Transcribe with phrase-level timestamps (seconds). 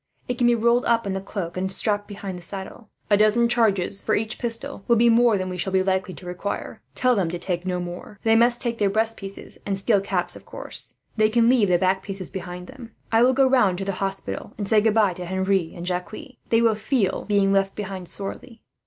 [0.27, 2.89] It can be rolled up in the cloak, and strapped behind the saddle.
[3.11, 6.25] A dozen charges, for each pistol, will be more than we shall be likely to
[6.25, 6.81] require.
[6.95, 8.19] Tell them to take no more.
[8.23, 10.95] They must take their breast pieces and steel caps, of course.
[11.17, 12.93] They can leave the back pieces behind them.
[13.11, 16.15] "I will go round to the hospital, and say goodbye to Henri and Jacques.
[16.49, 18.63] They will feel being left behind, sorely."